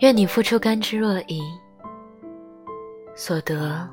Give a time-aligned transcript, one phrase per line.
[0.00, 1.40] 愿你付出甘之若饴，
[3.14, 3.88] 所得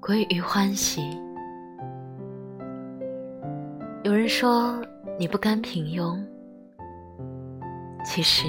[0.00, 1.16] 归于欢喜。
[4.02, 4.82] 有人说
[5.16, 6.20] 你不甘平庸，
[8.04, 8.48] 其实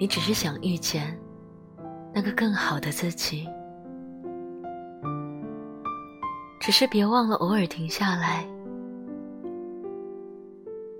[0.00, 1.16] 你只是想遇见
[2.12, 3.48] 那个更好的自己。
[6.60, 8.44] 只是别忘了偶尔停下来，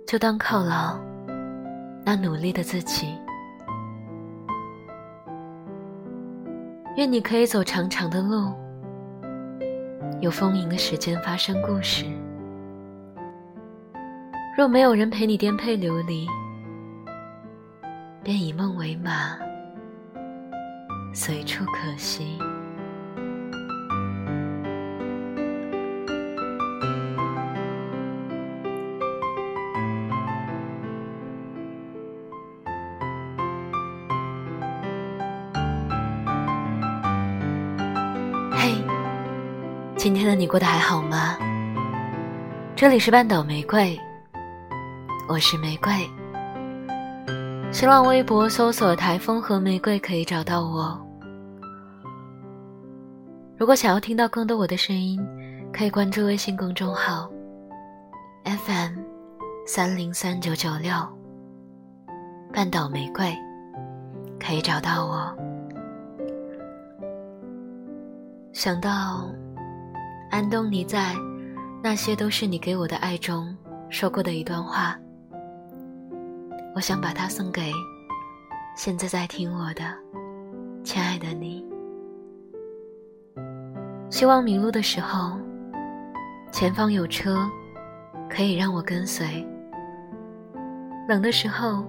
[0.06, 0.96] 就当犒劳
[2.04, 3.08] 那努力的自己。
[6.96, 8.52] 愿你可以走长长的路，
[10.20, 12.04] 有丰盈的时间发生故事。
[14.54, 16.26] 若没有人陪你颠沛流离，
[18.22, 19.38] 便以梦为马，
[21.14, 22.38] 随处可栖。
[40.02, 41.38] 今天的你过得还好吗？
[42.74, 43.96] 这里是半岛玫瑰，
[45.28, 45.92] 我是玫瑰。
[47.70, 51.00] 新浪微博搜索“台风和玫瑰”可以找到我。
[53.56, 55.24] 如果想要听到更多我的声音，
[55.72, 57.30] 可以关注微信公众号
[58.42, 58.98] FM
[59.64, 60.92] 三零三九九六
[62.52, 63.32] 半岛玫瑰，
[64.44, 65.32] 可以找到我。
[68.52, 69.30] 想到。
[70.32, 71.12] 安东尼在
[71.82, 73.54] 《那些都是你给我的爱》中
[73.90, 74.98] 说过的一段话，
[76.74, 77.70] 我想把它送给
[78.74, 79.84] 现在在听我的
[80.82, 81.62] 亲爱的你。
[84.08, 85.38] 希望迷路的时候，
[86.50, 87.46] 前方有车
[88.30, 89.46] 可以让我跟随；
[91.06, 91.84] 冷的时候，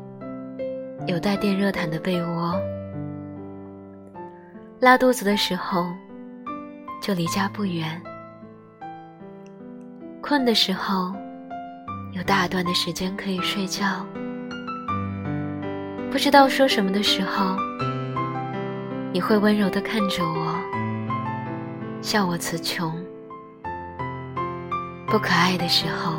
[1.07, 2.59] 有带电热毯的被窝；
[4.81, 5.85] 拉肚子的时候，
[7.01, 8.01] 就离家不远。
[10.33, 11.13] 困的时候，
[12.11, 14.03] 有大段的时间可以睡觉；
[16.09, 17.55] 不知道说什么的时候，
[19.13, 20.55] 你会温柔的看着我，
[22.01, 22.89] 笑我词穷；
[25.05, 26.13] 不可爱的时候，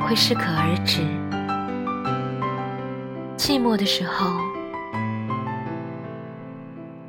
[0.00, 1.02] 会适可而止；
[3.36, 4.30] 寂寞的时候，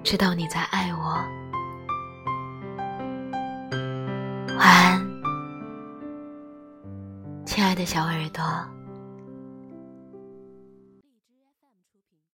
[0.04, 1.39] 知道你在爱我。
[7.60, 8.79] 亲爱的小耳朵。